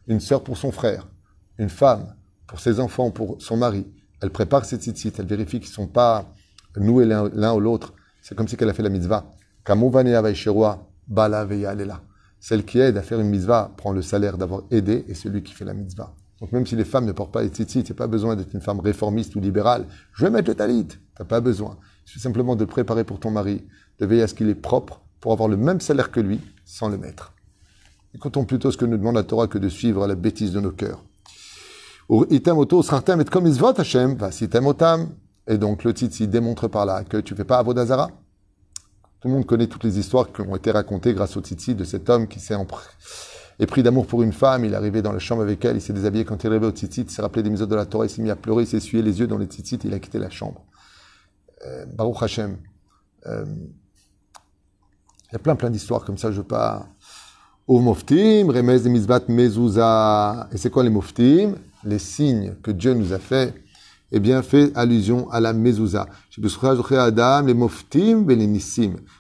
une 0.09 0.21
sœur 0.21 0.45
pour 0.45 0.59
son 0.59 0.73
frère, 0.73 1.09
une 1.57 1.71
femme 1.71 2.15
pour 2.47 2.61
ses 2.61 2.81
enfants, 2.81 3.11
pour 3.11 3.41
son 3.41 3.57
mari, 3.57 3.87
elle 4.21 4.31
prépare 4.31 4.67
ses 4.67 4.77
tzitzit, 4.77 5.15
elle 5.19 5.27
vérifie 5.27 5.59
qu'ils 5.59 5.71
ne 5.71 5.75
sont 5.75 5.87
pas 5.87 6.35
noués 6.81 7.05
l'un 7.07 7.55
ou 7.55 7.61
l'autre. 7.61 7.95
C'est 8.21 8.35
comme 8.35 8.49
si 8.49 8.57
elle 8.59 8.69
a 8.69 8.73
fait 8.73 8.83
la 8.83 8.89
mitzvah. 8.89 9.31
Celle 12.41 12.65
qui 12.65 12.79
aide 12.81 12.97
à 12.97 13.03
faire 13.03 13.21
une 13.21 13.29
mitzvah 13.29 13.73
prend 13.77 13.93
le 13.93 14.03
salaire 14.03 14.39
d'avoir 14.39 14.63
aidé 14.71 15.05
et 15.09 15.15
celui 15.15 15.43
qui 15.43 15.53
fait 15.53 15.65
la 15.65 15.75
mitzvah. 15.75 16.15
Donc 16.41 16.51
même 16.51 16.67
si 16.67 16.75
les 16.75 16.85
femmes 16.85 17.07
ne 17.07 17.13
portent 17.13 17.33
pas 17.33 17.43
les 17.43 17.49
tzitzit, 17.49 17.85
n'as 17.89 17.95
pas 17.95 18.09
besoin 18.09 18.35
d'être 18.35 18.53
une 18.53 18.61
femme 18.61 18.81
réformiste 18.81 19.37
ou 19.37 19.41
libérale. 19.41 19.87
Je 20.13 20.25
vais 20.25 20.31
mettre 20.31 20.49
le 20.49 20.57
talit. 20.57 20.89
n'as 21.19 21.25
pas 21.25 21.41
besoin. 21.41 21.79
C'est 22.05 22.19
simplement 22.19 22.57
de 22.57 22.65
préparer 22.65 23.05
pour 23.05 23.21
ton 23.21 23.31
mari, 23.31 23.65
de 24.01 24.07
veiller 24.07 24.23
à 24.23 24.27
ce 24.27 24.35
qu'il 24.35 24.49
est 24.49 24.57
propre 24.57 25.03
pour 25.21 25.33
avoir 25.33 25.49
le 25.49 25.57
même 25.57 25.81
salaire 25.81 26.11
que 26.11 26.19
lui 26.19 26.41
sans 26.65 26.89
le 26.89 26.99
mettre. 26.99 27.33
Écoutons 28.15 28.45
plutôt 28.45 28.73
ce 28.73 28.77
que 28.77 28.85
nous 28.85 28.99
demande 28.99 29.15
la 29.15 29.23
Torah 29.23 29.47
que 29.47 29.59
de 29.59 29.69
suivre 29.69 30.07
la 30.07 30.17
bêtise 30.17 30.53
de 30.53 30.61
nos 30.61 30.73
cœurs. 30.73 31.05
Et 35.47 35.59
donc 35.59 35.85
le 35.85 35.93
tzitzi 35.93 36.29
démontre 36.29 36.69
par 36.69 36.87
là 36.87 37.05
que 37.05 37.17
tu 37.19 37.35
fais 37.35 37.45
pas 37.45 37.59
avodazara. 37.59 38.09
Tout 39.21 39.29
le 39.29 39.35
monde 39.35 39.47
connaît 39.47 39.67
toutes 39.67 39.85
les 39.85 39.99
histoires 39.99 40.33
qui 40.33 40.41
ont 40.41 40.57
été 40.57 40.71
racontées 40.71 41.15
grâce 41.15 41.37
au 41.37 41.41
tzitzi 41.41 41.75
de 41.75 41.85
cet 41.85 42.11
homme 42.11 42.27
qui 42.29 42.41
s'est 42.41 42.57
pris 43.67 43.83
d'amour 43.83 44.07
pour 44.07 44.23
une 44.23 44.33
femme, 44.33 44.65
il 44.65 44.73
est 44.73 44.77
arrivé 44.77 45.03
dans 45.03 45.13
la 45.13 45.19
chambre 45.19 45.43
avec 45.43 45.65
elle, 45.65 45.77
il 45.77 45.81
s'est 45.81 45.93
déshabillé 45.93 46.25
quand 46.25 46.43
il 46.43 46.47
est 46.47 46.51
arrivé 46.51 46.67
au 46.67 46.71
tzitzit, 46.71 47.03
il 47.03 47.11
s'est 47.11 47.23
rappelé 47.23 47.43
des 47.43 47.51
mises 47.51 47.61
de 47.61 47.75
la 47.75 47.87
Torah, 47.87 48.07
il 48.07 48.11
s'est 48.11 48.23
mis 48.23 48.31
à 48.31 48.37
pleurer, 48.37 48.65
il 48.65 48.67
s'est 48.67 48.79
essuyé 48.79 49.03
les 49.03 49.21
yeux 49.21 49.27
dans 49.27 49.39
les 49.39 49.47
tzitzit, 49.47 49.79
il 49.85 49.95
a 49.95 50.01
quitté 50.01 50.19
la 50.19 50.31
chambre. 50.31 50.65
Euh, 51.65 51.87
Baruch 51.87 52.23
Hashem. 52.23 52.57
Euh, 53.27 53.45
il 55.31 55.33
y 55.33 55.37
a 55.37 55.39
plein 55.39 55.55
plein 55.55 55.71
d'histoires 55.71 56.05
comme 56.05 56.19
ça, 56.19 56.33
je 56.33 56.39
veux 56.39 56.47
pas... 56.47 56.89
Au 57.69 57.79
moftim, 57.79 58.49
remez 58.49 58.81
de 58.81 58.89
mizbat. 58.89 59.23
Et 60.51 60.57
c'est 60.57 60.71
quoi 60.71 60.83
les 60.83 60.91
moftim? 60.91 61.55
Les 61.85 62.01
signes 62.01 62.57
que 62.63 62.73
Dieu 62.73 62.93
nous 62.95 63.13
a 63.13 63.21
fait, 63.21 63.55
eh 64.13 64.21
bien, 64.21 64.43
fait 64.43 64.71
allusion 64.77 65.31
à 65.31 65.41
la 65.41 65.53
mezouza. 65.53 66.07
Adam, 66.93 67.47
les 67.47 67.55
moftim. 67.55 68.27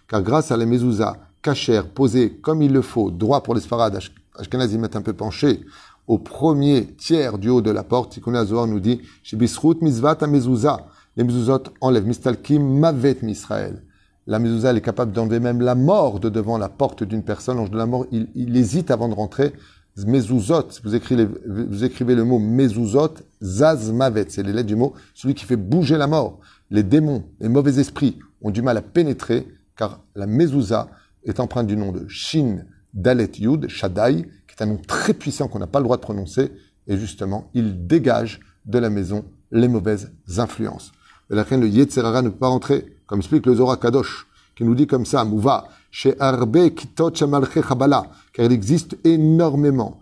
Car 0.06 0.22
grâce 0.22 0.52
à 0.52 0.56
la 0.56 0.66
mezouza, 0.66 1.16
cachère, 1.40 1.88
posée 1.88 2.38
comme 2.42 2.62
il 2.62 2.72
le 2.72 2.82
faut, 2.82 3.10
droit 3.10 3.42
pour 3.42 3.54
les 3.54 3.60
sfarad, 3.60 3.98
Ashkenaz, 4.38 4.76
mettent 4.78 4.96
un 4.96 5.02
peu 5.02 5.12
penché, 5.12 5.60
au 6.06 6.18
premier 6.18 6.86
tiers 6.96 7.38
du 7.38 7.48
haut 7.48 7.62
de 7.62 7.70
la 7.70 7.82
porte, 7.84 8.12
Tikkun 8.12 8.34
Azor 8.34 8.66
nous 8.66 8.80
dit, 8.80 9.00
Shibisrut 9.22 9.80
mizvat 9.82 10.26
mezouza. 10.26 10.86
Les 11.16 11.24
mezuzot 11.24 11.64
enlèvent 11.80 12.06
mistalkim 12.06 12.78
mavet 12.78 13.18
misraël. 13.22 13.82
La 14.26 14.38
mezouza, 14.38 14.70
elle 14.70 14.78
est 14.78 14.82
capable 14.82 15.12
d'enlever 15.12 15.40
même 15.40 15.60
la 15.60 15.74
mort 15.74 16.20
de 16.20 16.28
devant 16.28 16.56
la 16.56 16.68
porte 16.68 17.02
d'une 17.02 17.22
personne. 17.22 17.56
L'ange 17.56 17.70
de 17.70 17.76
la 17.76 17.86
mort, 17.86 18.06
il, 18.12 18.56
hésite 18.56 18.90
avant 18.90 19.08
de 19.08 19.14
rentrer. 19.14 19.52
Mezuzot, 19.96 20.68
vous 20.84 20.94
écrivez, 20.94 22.14
le 22.14 22.24
mot 22.24 22.38
mezuzot, 22.38 23.14
zazmavet, 23.42 24.26
c'est 24.28 24.42
les 24.42 24.52
lettres 24.52 24.68
du 24.68 24.76
mot, 24.76 24.94
celui 25.14 25.34
qui 25.34 25.44
fait 25.44 25.56
bouger 25.56 25.98
la 25.98 26.06
mort. 26.06 26.40
Les 26.70 26.82
démons, 26.82 27.24
les 27.40 27.48
mauvais 27.48 27.78
esprits 27.78 28.18
ont 28.40 28.50
du 28.50 28.62
mal 28.62 28.76
à 28.76 28.82
pénétrer, 28.82 29.46
car 29.76 30.00
la 30.14 30.26
mezouza 30.26 30.88
est 31.24 31.40
empreinte 31.40 31.66
du 31.66 31.76
nom 31.76 31.92
de 31.92 32.06
Shin 32.08 32.64
Dalet 32.94 33.30
Yud, 33.38 33.68
Shaddai, 33.68 34.22
qui 34.48 34.54
est 34.58 34.62
un 34.62 34.66
nom 34.66 34.78
très 34.78 35.12
puissant 35.12 35.48
qu'on 35.48 35.58
n'a 35.58 35.66
pas 35.66 35.78
le 35.78 35.84
droit 35.84 35.96
de 35.96 36.02
prononcer, 36.02 36.52
et 36.86 36.96
justement, 36.96 37.50
il 37.54 37.86
dégage 37.86 38.40
de 38.64 38.78
la 38.78 38.90
maison 38.90 39.24
les 39.50 39.68
mauvaises 39.68 40.10
influences. 40.38 40.92
Et 41.30 41.34
la 41.34 41.42
reine, 41.42 41.60
le 41.60 41.68
Yetzerara 41.68 42.22
ne 42.22 42.30
peut 42.30 42.38
pas 42.38 42.48
rentrer 42.48 42.96
comme 43.06 43.20
explique 43.20 43.44
le 43.44 43.56
Zohar 43.56 43.78
Kadosh, 43.78 44.26
qui 44.54 44.64
nous 44.64 44.74
dit 44.74 44.86
comme 44.86 45.06
ça, 45.06 45.24
Mouva, 45.24 45.68
chez 45.90 46.14
Arbe 46.20 46.70
Kitot 46.70 47.14
Chabala, 47.14 48.04
car 48.32 48.46
il 48.46 48.52
existe 48.52 48.96
énormément 49.04 50.00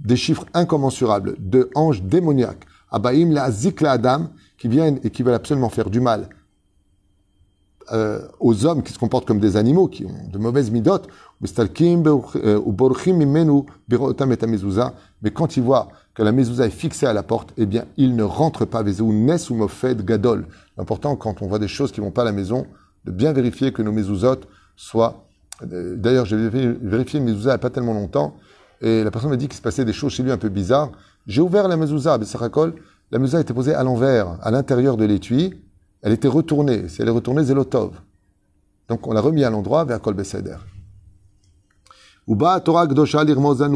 des 0.00 0.16
chiffres 0.16 0.44
incommensurables 0.54 1.36
de 1.38 1.70
anges 1.74 2.02
démoniaques, 2.02 2.66
Abaim 2.90 3.32
la 3.32 3.50
Zikla 3.50 3.92
Adam, 3.92 4.28
qui 4.58 4.68
viennent 4.68 5.00
et 5.02 5.10
qui 5.10 5.22
veulent 5.22 5.34
absolument 5.34 5.70
faire 5.70 5.90
du 5.90 6.00
mal 6.00 6.28
euh, 7.92 8.26
aux 8.40 8.64
hommes 8.64 8.82
qui 8.82 8.94
se 8.94 8.98
comportent 8.98 9.26
comme 9.26 9.40
des 9.40 9.56
animaux, 9.56 9.88
qui 9.88 10.06
ont 10.06 10.28
de 10.32 10.38
mauvaises 10.38 10.70
midotes, 10.70 11.06
euh, 11.42 12.60
mais 15.22 15.30
quand 15.30 15.56
ils 15.56 15.62
voient 15.62 15.88
que 16.14 16.22
la 16.22 16.32
mezouza 16.32 16.66
est 16.66 16.70
fixée 16.70 17.06
à 17.06 17.12
la 17.12 17.22
porte, 17.22 17.52
eh 17.58 17.66
bien, 17.66 17.84
ils 17.98 18.16
ne 18.16 18.22
rentrent 18.22 18.64
pas. 18.64 18.82
L'important, 20.78 21.16
quand 21.16 21.42
on 21.42 21.46
voit 21.46 21.58
des 21.58 21.68
choses 21.68 21.92
qui 21.92 22.00
vont 22.00 22.10
pas 22.10 22.22
à 22.22 22.24
la 22.24 22.32
maison, 22.32 22.66
de 23.04 23.10
bien 23.10 23.32
vérifier 23.32 23.72
que 23.72 23.82
nos 23.82 23.92
mezuzot 23.92 24.40
soient... 24.76 25.26
D'ailleurs, 25.62 26.24
j'ai 26.26 26.36
vérifié 26.36 27.20
mezouza 27.20 27.50
il 27.50 27.52
n'y 27.52 27.54
a 27.54 27.58
pas 27.58 27.70
tellement 27.70 27.94
longtemps, 27.94 28.36
et 28.80 29.04
la 29.04 29.10
personne 29.10 29.30
m'a 29.30 29.36
dit 29.36 29.46
qu'il 29.46 29.56
se 29.56 29.62
passait 29.62 29.84
des 29.84 29.92
choses 29.92 30.12
chez 30.12 30.22
lui 30.22 30.32
un 30.32 30.36
peu 30.36 30.48
bizarres. 30.48 30.90
J'ai 31.26 31.40
ouvert 31.40 31.68
la 31.68 31.76
mezouza 31.76 32.14
à 32.14 32.18
Bessarakol, 32.18 32.74
la 33.10 33.18
mezouza 33.18 33.40
était 33.40 33.54
posée 33.54 33.74
à 33.74 33.84
l'envers, 33.84 34.36
à 34.42 34.50
l'intérieur 34.50 34.96
de 34.96 35.04
l'étui, 35.04 35.54
elle 36.02 36.12
était 36.12 36.28
retournée. 36.28 36.88
Si 36.88 37.00
elle 37.00 37.08
est 37.08 37.12
retournée, 37.12 37.44
Zelotov. 37.44 37.92
Donc 38.88 39.06
on 39.06 39.12
l'a 39.14 39.20
remis 39.20 39.44
à 39.44 39.50
l'endroit 39.50 39.84
vers 39.84 40.00
Kol 40.00 40.14
Beseder. 40.14 40.58
Uba 42.28 42.60
Torah 42.60 42.86
Gdosha 42.86 43.24
Lirmozan. 43.24 43.72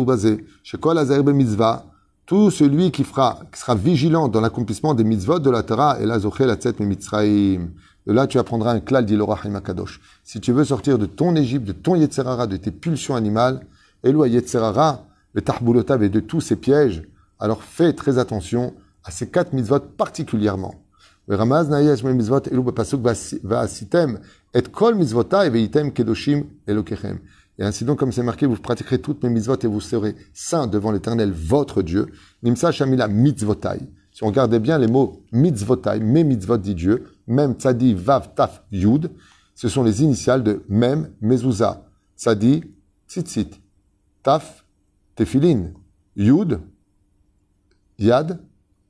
Shekol 0.62 0.98
Mitzvah 1.32 1.86
tout 2.28 2.50
celui 2.50 2.90
qui 2.90 3.04
fera, 3.04 3.40
qui 3.50 3.58
sera 3.58 3.74
vigilant 3.74 4.28
dans 4.28 4.42
l'accomplissement 4.42 4.92
des 4.92 5.02
mitzvot 5.02 5.38
de 5.38 5.48
la 5.48 5.62
Torah, 5.62 5.98
et 5.98 6.04
la 6.04 6.18
zoché 6.18 6.44
la 6.44 6.56
tzet 6.56 6.78
mitzraim. 6.78 7.70
Là, 8.08 8.26
tu 8.26 8.38
apprendras 8.38 8.72
un 8.72 8.80
klal 8.80 9.04
d'Ilora 9.04 9.38
Kadosh. 9.62 10.00
Si 10.24 10.40
tu 10.40 10.52
veux 10.52 10.64
sortir 10.64 10.98
de 10.98 11.04
ton 11.04 11.36
Égypte, 11.36 11.66
de 11.66 11.72
ton 11.72 11.94
Yetzerara, 11.94 12.46
de 12.46 12.56
tes 12.56 12.70
pulsions 12.70 13.14
animales, 13.14 13.60
Eloi 14.02 14.28
Yetzerara, 14.28 15.04
le 15.34 15.42
Tahbulotav 15.42 16.02
et 16.02 16.08
de 16.08 16.20
tous 16.20 16.40
ces 16.40 16.56
pièges, 16.56 17.02
alors 17.38 17.62
fais 17.62 17.92
très 17.92 18.16
attention 18.16 18.72
à 19.04 19.10
ces 19.10 19.28
quatre 19.28 19.52
mitzvot 19.52 19.80
particulièrement. 19.80 20.74
Et 21.30 21.34
et 27.60 27.64
ainsi 27.64 27.84
donc, 27.84 27.98
comme 27.98 28.12
c'est 28.12 28.22
marqué, 28.22 28.46
vous 28.46 28.56
pratiquerez 28.56 29.00
toutes 29.00 29.22
mes 29.22 29.28
mitzvot 29.28 29.56
et 29.62 29.66
vous 29.66 29.82
serez 29.82 30.14
saints 30.32 30.66
devant 30.66 30.92
l'éternel, 30.92 31.30
votre 31.32 31.82
Dieu. 31.82 32.06
Nimsa. 32.42 32.70
Si 34.18 34.24
on 34.24 34.26
regardait 34.26 34.58
bien 34.58 34.78
les 34.78 34.88
mots 34.88 35.22
mitzvotai, 35.30 36.00
mes 36.00 36.24
mitzvot 36.24 36.58
dit 36.58 36.74
Dieu, 36.74 37.04
même 37.28 37.52
tzadi, 37.52 37.94
vav, 37.94 38.34
taf, 38.34 38.64
yud, 38.72 39.12
ce 39.54 39.68
sont 39.68 39.84
les 39.84 40.02
initiales 40.02 40.42
de 40.42 40.64
mem, 40.68 41.12
mezouza. 41.20 41.84
Tzadi, 42.16 42.64
tzitzit. 43.06 43.60
Taf, 44.24 44.64
tefilin. 45.14 45.72
Yud, 46.16 46.58
yad, 48.00 48.40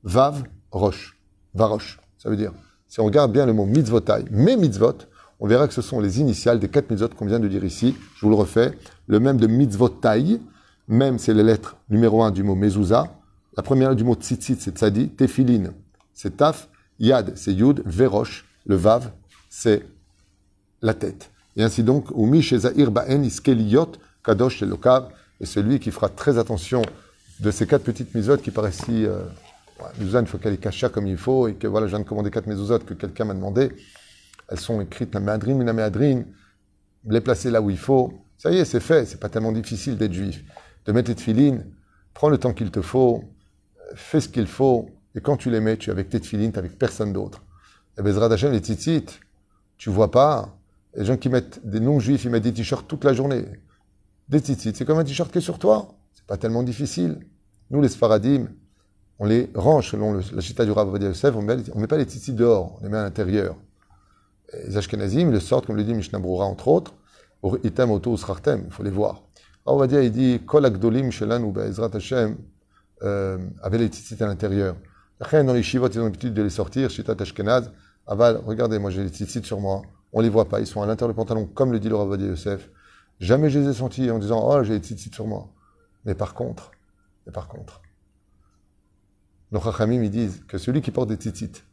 vav, 0.01 0.45
roche. 0.71 1.15
Varoche. 1.53 1.99
Ça 2.17 2.31
veut 2.31 2.35
dire, 2.35 2.51
si 2.87 2.99
on 2.99 3.05
regarde 3.05 3.31
bien 3.31 3.45
le 3.45 3.53
mot 3.53 3.67
mitzvotai, 3.67 4.25
mes 4.31 4.57
mitzvot, 4.57 4.97
on 5.39 5.45
verra 5.45 5.67
que 5.67 5.75
ce 5.75 5.83
sont 5.83 5.99
les 5.99 6.19
initiales 6.19 6.57
des 6.57 6.69
quatre 6.69 6.89
mitzvot 6.89 7.09
qu'on 7.09 7.27
vient 7.27 7.39
de 7.39 7.47
dire 7.47 7.63
ici. 7.63 7.95
Je 8.15 8.21
vous 8.25 8.31
le 8.31 8.35
refais. 8.35 8.75
Le 9.05 9.19
même 9.19 9.37
de 9.37 9.45
mitzvotai, 9.45 10.41
même 10.87 11.19
c'est 11.19 11.35
les 11.35 11.43
lettres 11.43 11.77
numéro 11.87 12.23
un 12.23 12.31
du 12.31 12.41
mot 12.41 12.55
mezouza. 12.55 13.18
La 13.57 13.63
première 13.63 13.95
du 13.95 14.03
mot 14.03 14.15
tzitzit, 14.15 14.57
c'est 14.59 14.77
tzadi. 14.77 15.09
Tefilin, 15.09 15.73
c'est 16.13 16.37
taf. 16.37 16.69
Yad, 16.99 17.33
c'est 17.35 17.53
yud. 17.53 17.81
Verosh, 17.85 18.45
le 18.65 18.75
vav, 18.75 19.11
c'est 19.49 19.85
la 20.81 20.93
tête. 20.93 21.31
Et 21.55 21.63
ainsi 21.63 21.83
donc, 21.83 22.11
umi 22.11 22.41
shezair 22.41 22.91
ba'en 22.91 23.23
iskeliot 23.23 23.93
kadosh 24.23 24.61
lokav. 24.61 25.09
Et 25.41 25.45
celui 25.45 25.79
qui 25.79 25.91
fera 25.91 26.09
très 26.09 26.37
attention 26.37 26.81
de 27.39 27.51
ces 27.51 27.65
quatre 27.65 27.83
petites 27.83 28.13
mitzvot 28.13 28.37
qui 28.37 28.51
paraissent 28.51 28.83
si... 28.85 29.05
Euh, 29.05 29.23
il 29.97 30.25
faut 30.25 30.37
qu'elle 30.37 30.55
est 30.55 30.57
cachée 30.57 30.89
comme 30.89 31.07
il 31.07 31.15
faut 31.15 31.47
et 31.47 31.53
que 31.53 31.65
voilà, 31.65 31.87
je 31.87 31.91
viens 31.91 32.03
de 32.03 32.07
commander 32.07 32.29
quatre 32.29 32.47
mezuzot 32.47 32.79
que 32.79 32.93
quelqu'un 32.93 33.23
m'a 33.23 33.33
demandé 33.33 33.71
elles 34.49 34.59
sont 34.59 34.81
écrites 34.81 35.13
la 35.13 35.19
méadrine, 35.19 35.63
la 35.63 35.73
méadrine, 35.73 36.25
les 37.07 37.21
placer 37.21 37.51
là 37.51 37.61
où 37.61 37.69
il 37.69 37.77
faut. 37.77 38.13
Ça 38.37 38.51
y 38.51 38.57
est, 38.57 38.65
c'est 38.65 38.79
fait. 38.79 39.05
C'est 39.05 39.19
pas 39.19 39.29
tellement 39.29 39.51
difficile 39.51 39.97
d'être 39.97 40.13
juif. 40.13 40.43
De 40.85 40.91
mettre 40.91 41.09
les 41.09 41.15
tefilines, 41.15 41.65
prends 42.13 42.29
le 42.29 42.37
temps 42.37 42.53
qu'il 42.53 42.71
te 42.71 42.81
faut, 42.81 43.23
fais 43.95 44.21
ce 44.21 44.29
qu'il 44.29 44.47
faut, 44.47 44.89
et 45.15 45.21
quand 45.21 45.37
tu 45.37 45.49
les 45.49 45.59
mets, 45.59 45.77
tu 45.77 45.89
es 45.89 45.93
avec 45.93 46.09
tes 46.09 46.19
tefilines, 46.19 46.51
tu 46.51 46.59
avec 46.59 46.77
personne 46.77 47.13
d'autre. 47.13 47.43
Et 47.97 48.01
Bezrat 48.01 48.31
Hashem, 48.31 48.51
les 48.51 48.59
tzitzit, 48.59 49.05
tu 49.77 49.89
vois 49.89 50.11
pas. 50.11 50.55
Les 50.95 51.05
gens 51.05 51.17
qui 51.17 51.29
mettent 51.29 51.59
des 51.67 51.79
non-juifs, 51.79 52.23
ils 52.23 52.31
mettent 52.31 52.43
des 52.43 52.53
t-shirts 52.53 52.87
toute 52.87 53.03
la 53.03 53.13
journée. 53.13 53.45
Des 54.27 54.39
tzitzit, 54.39 54.75
c'est 54.75 54.85
comme 54.85 54.99
un 54.99 55.03
t-shirt 55.03 55.31
qui 55.31 55.39
est 55.39 55.41
sur 55.41 55.59
toi. 55.59 55.89
C'est 56.13 56.25
pas 56.25 56.37
tellement 56.37 56.63
difficile. 56.63 57.19
Nous, 57.71 57.81
les 57.81 57.89
Sfaradim, 57.89 58.47
on 59.19 59.25
les 59.25 59.49
range 59.53 59.91
selon 59.91 60.13
la 60.13 60.41
chita 60.41 60.65
du 60.65 60.71
Rav 60.71 60.95
Yosef, 61.01 61.35
on 61.35 61.41
ne 61.41 61.81
met 61.81 61.87
pas 61.87 61.97
les 61.97 62.05
tzitzit 62.05 62.33
dehors, 62.33 62.77
on 62.79 62.83
les 62.83 62.89
met 62.89 62.97
à 62.97 63.03
l'intérieur 63.03 63.55
les 64.65 64.77
Ashkenazim, 64.77 65.31
le 65.31 65.39
sortent, 65.39 65.65
comme 65.65 65.75
le 65.75 65.83
dit 65.83 65.93
Mishnah 65.93 66.19
Brura, 66.19 66.45
entre 66.45 66.67
autres, 66.67 66.93
item 67.63 67.91
auto 67.91 68.15
il 68.15 68.71
faut 68.71 68.83
les 68.83 68.89
voir. 68.89 69.23
on 69.65 69.77
va 69.77 69.87
dire, 69.87 70.01
il 70.01 70.11
dit, 70.11 70.41
kol 70.45 70.65
akdolim 70.65 71.11
shelanu 71.11 71.53
Hashem, 71.93 72.37
euh, 73.03 73.37
avait 73.61 73.77
les 73.77 73.87
tzitzit 73.87 74.21
à 74.23 74.27
l'intérieur. 74.27 74.75
Après, 75.19 75.43
dans 75.43 75.53
les 75.53 75.63
shivot, 75.63 75.89
ils 75.89 75.99
ont 75.99 76.05
l'habitude 76.05 76.33
de 76.33 76.41
les 76.41 76.49
sortir, 76.49 76.89
shitat 76.89 77.15
Ashkenaz, 77.19 77.71
aval, 78.07 78.41
regardez, 78.45 78.79
moi 78.79 78.91
j'ai 78.91 79.03
les 79.03 79.09
tzitzit 79.09 79.43
sur 79.43 79.59
moi, 79.59 79.81
on 80.13 80.21
les 80.21 80.29
voit 80.29 80.45
pas, 80.47 80.59
ils 80.59 80.67
sont 80.67 80.81
à 80.81 80.85
l'intérieur 80.85 81.13
du 81.13 81.17
pantalon, 81.17 81.45
comme 81.45 81.71
le 81.71 81.79
dit 81.79 81.89
le 81.89 81.95
Rav 81.95 82.19
Yosef. 82.19 82.69
Jamais 83.19 83.49
je 83.49 83.59
les 83.59 83.69
ai 83.69 83.73
sentis 83.73 84.09
en 84.09 84.19
disant, 84.19 84.41
oh, 84.43 84.63
j'ai 84.63 84.73
les 84.73 84.79
tzitzit 84.79 85.13
sur 85.13 85.27
moi. 85.27 85.49
Mais 86.05 86.15
par 86.15 86.33
contre, 86.33 86.71
mais 87.25 87.33
par 87.33 87.47
contre, 87.47 87.81
nos 89.51 89.59
Chachamim, 89.59 90.03
ils 90.03 90.11
disent 90.11 90.43
que 90.47 90.57
celui 90.57 90.81
qui 90.81 90.91
porte 90.91 91.09
des 91.09 91.15
tzitzit, 91.15 91.63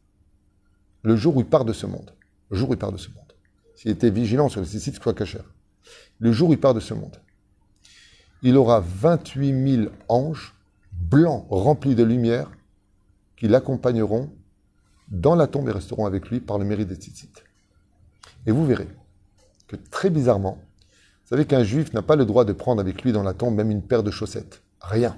le 1.02 1.14
jour 1.14 1.36
où 1.36 1.40
il 1.40 1.46
part 1.46 1.64
de 1.64 1.72
ce 1.72 1.86
monde, 1.86 2.10
le 2.50 2.56
jour 2.56 2.70
où 2.70 2.72
il 2.72 2.78
part 2.78 2.92
de 2.92 2.96
ce 2.96 3.08
monde. 3.10 3.26
S'il 3.76 3.90
était 3.90 4.10
vigilant 4.10 4.48
sur 4.48 4.60
les 4.60 4.66
sites 4.66 5.00
soit 5.00 5.14
caché. 5.14 5.38
Le 6.18 6.32
jour 6.32 6.48
où 6.48 6.52
il 6.52 6.58
part 6.58 6.74
de 6.74 6.80
ce 6.80 6.94
monde, 6.94 7.20
il 8.42 8.56
aura 8.56 8.80
28 8.80 9.76
000 9.82 9.92
anges 10.08 10.54
blancs 11.08 11.46
remplis 11.50 11.94
de 11.94 12.02
lumière 12.02 12.50
qui 13.36 13.48
l'accompagneront 13.48 14.30
dans 15.08 15.34
la 15.34 15.46
tombe 15.46 15.68
et 15.68 15.72
resteront 15.72 16.06
avec 16.06 16.28
lui 16.30 16.40
par 16.40 16.58
le 16.58 16.64
mérite 16.64 16.88
des 16.88 16.96
tzitzit. 16.96 17.32
Et 18.46 18.52
vous 18.52 18.66
verrez 18.66 18.88
que 19.68 19.76
très 19.76 20.10
bizarrement, 20.10 20.58
vous 20.58 21.30
savez 21.30 21.44
qu'un 21.44 21.64
juif 21.64 21.92
n'a 21.92 22.02
pas 22.02 22.16
le 22.16 22.24
droit 22.24 22.44
de 22.44 22.52
prendre 22.52 22.80
avec 22.80 23.02
lui 23.02 23.12
dans 23.12 23.22
la 23.22 23.34
tombe 23.34 23.54
même 23.54 23.70
une 23.70 23.82
paire 23.82 24.02
de 24.02 24.10
chaussettes. 24.10 24.62
Rien. 24.80 25.16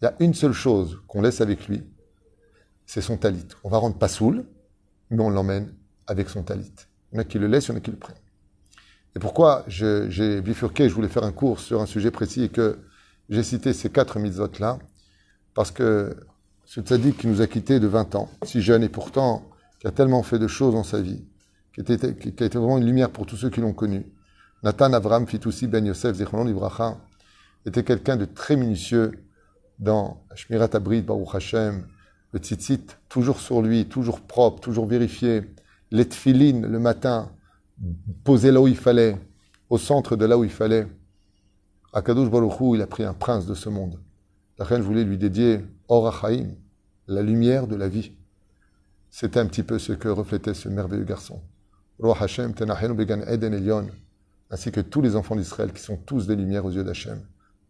Il 0.00 0.06
y 0.06 0.08
a 0.08 0.14
une 0.20 0.34
seule 0.34 0.52
chose 0.52 0.98
qu'on 1.06 1.22
laisse 1.22 1.40
avec 1.40 1.68
lui, 1.68 1.82
c'est 2.86 3.00
son 3.00 3.16
talit. 3.16 3.46
On 3.64 3.68
va 3.68 3.78
rendre 3.78 3.96
pas 3.96 4.08
saoul, 4.08 4.44
mais 5.10 5.22
on 5.22 5.30
l'emmène 5.30 5.74
avec 6.06 6.28
son 6.28 6.42
talit. 6.42 6.72
Il 7.12 7.16
y 7.16 7.18
en 7.18 7.20
a 7.22 7.24
qui 7.24 7.38
le 7.38 7.46
laissent, 7.46 7.66
il 7.66 7.72
y 7.72 7.74
en 7.74 7.76
a 7.76 7.80
qui 7.80 7.90
le 7.90 7.98
prennent. 7.98 8.16
Et 9.16 9.18
pourquoi 9.18 9.64
j'ai 9.66 10.40
bifurqué, 10.40 10.88
je 10.88 10.94
voulais 10.94 11.08
faire 11.08 11.24
un 11.24 11.32
cours 11.32 11.60
sur 11.60 11.80
un 11.80 11.86
sujet 11.86 12.10
précis 12.10 12.44
et 12.44 12.48
que 12.48 12.78
j'ai 13.30 13.42
cité 13.42 13.72
ces 13.72 13.88
quatre 13.90 14.18
mitzvot-là, 14.18 14.78
parce 15.54 15.70
que 15.70 16.16
ce 16.64 16.80
tzaddik 16.80 17.16
qui 17.16 17.26
nous 17.26 17.40
a 17.40 17.46
quittés 17.46 17.80
de 17.80 17.86
20 17.86 18.14
ans, 18.16 18.28
si 18.42 18.60
jeune 18.60 18.82
et 18.82 18.88
pourtant 18.88 19.48
qui 19.80 19.86
a 19.86 19.90
tellement 19.90 20.22
fait 20.22 20.38
de 20.38 20.46
choses 20.46 20.74
dans 20.74 20.82
sa 20.82 21.00
vie, 21.00 21.24
qui, 21.72 21.80
a 21.80 21.94
été 22.44 22.58
vraiment 22.58 22.78
une 22.78 22.84
lumière 22.84 23.10
pour 23.10 23.26
tous 23.26 23.36
ceux 23.36 23.48
qui 23.50 23.60
l'ont 23.60 23.72
connu. 23.72 24.04
Nathan 24.62 24.92
Avram 24.92 25.26
Fitoussi 25.26 25.68
Ben 25.68 25.86
Yosef 25.86 26.16
Zichronon 26.16 26.44
Libracha 26.44 26.98
était 27.64 27.84
quelqu'un 27.84 28.16
de 28.16 28.26
très 28.26 28.56
minutieux 28.56 29.12
dans 29.78 30.22
Shmirat 30.34 30.70
Abrid, 30.74 31.06
Baruch 31.06 31.34
Hashem, 31.34 31.86
le 32.32 32.38
tzitzit, 32.38 32.86
toujours 33.08 33.40
sur 33.40 33.62
lui, 33.62 33.86
toujours 33.86 34.20
propre, 34.20 34.60
toujours 34.60 34.86
vérifié, 34.86 35.42
les 35.90 36.04
tfilines 36.04 36.66
le 36.66 36.78
matin, 36.78 37.32
posé 38.24 38.50
là 38.50 38.60
où 38.60 38.68
il 38.68 38.76
fallait, 38.76 39.16
au 39.70 39.78
centre 39.78 40.16
de 40.16 40.26
là 40.26 40.36
où 40.36 40.44
il 40.44 40.50
fallait. 40.50 40.86
Akadosh 41.92 42.30
Baruch 42.30 42.54
il 42.74 42.82
a 42.82 42.86
pris 42.86 43.02
un 43.02 43.14
prince 43.14 43.46
de 43.46 43.54
ce 43.54 43.68
monde. 43.68 43.98
La 44.58 44.64
reine 44.64 44.82
voulait 44.82 45.02
lui 45.02 45.18
dédier 45.18 45.64
Orachaim, 45.88 46.50
la 47.08 47.22
lumière 47.22 47.66
de 47.66 47.74
la 47.74 47.88
vie. 47.88 48.12
C'était 49.10 49.40
un 49.40 49.46
petit 49.46 49.64
peu 49.64 49.78
ce 49.80 49.92
que 49.92 50.08
reflétait 50.08 50.54
ce 50.54 50.68
merveilleux 50.68 51.04
garçon. 51.04 51.42
Roi 51.98 52.16
Hashem, 52.20 52.52
Began 52.52 53.22
Eden 53.26 53.52
Elion, 53.52 53.88
ainsi 54.50 54.70
que 54.70 54.80
tous 54.80 55.02
les 55.02 55.16
enfants 55.16 55.34
d'Israël 55.34 55.72
qui 55.72 55.82
sont 55.82 55.96
tous 55.96 56.28
des 56.28 56.36
lumières 56.36 56.64
aux 56.64 56.70
yeux 56.70 56.84
d'Hachem. 56.84 57.20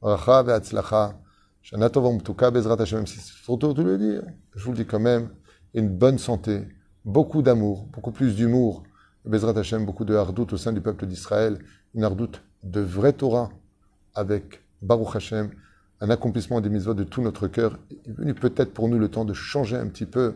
Racha 0.02 0.42
ve'atzlacha, 0.42 1.18
Shana 1.62 1.88
Tova 1.88 2.12
Mtuka 2.12 2.50
Bezrat 2.50 2.80
Hashem, 2.80 3.06
si 3.06 3.18
c'est 3.18 3.42
trop 3.42 3.56
tôt 3.56 3.72
de 3.72 3.82
le 3.82 3.96
dire, 3.96 4.22
je 4.54 4.62
vous 4.62 4.72
le 4.72 4.76
dis 4.76 4.86
quand 4.86 5.00
même, 5.00 5.30
une 5.72 5.88
bonne 5.88 6.18
santé, 6.18 6.68
beaucoup 7.04 7.40
d'amour, 7.42 7.86
beaucoup 7.92 8.12
plus 8.12 8.36
d'humour, 8.36 8.82
Bezrat 9.24 9.58
Hashem, 9.58 9.86
beaucoup 9.86 10.04
de 10.04 10.14
hardout 10.14 10.52
au 10.52 10.56
sein 10.58 10.72
du 10.72 10.80
peuple 10.80 11.06
d'Israël, 11.06 11.58
une 11.94 12.04
hardout 12.04 12.40
de 12.62 12.80
vraie 12.80 13.14
Torah, 13.14 13.50
avec 14.14 14.62
Baruch 14.82 15.16
Hashem, 15.16 15.50
un 16.00 16.10
accomplissement 16.10 16.60
des 16.60 16.70
mitzvot 16.70 16.94
de 16.94 17.04
tout 17.04 17.22
notre 17.22 17.46
cœur. 17.46 17.78
Il 17.90 18.12
est 18.12 18.14
venu 18.14 18.34
peut-être 18.34 18.72
pour 18.72 18.88
nous 18.88 18.98
le 18.98 19.08
temps 19.08 19.24
de 19.24 19.34
changer 19.34 19.76
un 19.76 19.86
petit 19.86 20.06
peu 20.06 20.34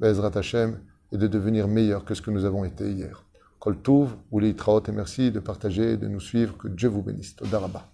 Bezrat 0.00 0.36
Hashem 0.36 0.78
et 1.12 1.18
de 1.18 1.26
devenir 1.26 1.68
meilleur 1.68 2.04
que 2.04 2.14
ce 2.14 2.22
que 2.22 2.30
nous 2.30 2.44
avons 2.44 2.64
été 2.64 2.90
hier. 2.90 3.24
Kol 3.58 3.78
Tov, 3.78 4.16
ou 4.30 4.40
et 4.40 4.54
merci 4.92 5.30
de 5.30 5.40
partager, 5.40 5.96
de 5.96 6.08
nous 6.08 6.20
suivre, 6.20 6.56
que 6.56 6.68
Dieu 6.68 6.88
vous 6.88 7.02
bénisse. 7.02 7.36
Todarabah. 7.36 7.93